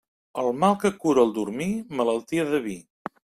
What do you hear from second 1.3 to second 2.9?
dormir, malaltia de vi.